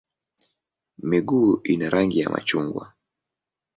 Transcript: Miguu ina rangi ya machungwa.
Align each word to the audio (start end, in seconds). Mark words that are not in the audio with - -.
Miguu 1.03 1.61
ina 1.65 1.89
rangi 1.89 2.19
ya 2.19 2.29
machungwa. 2.29 2.93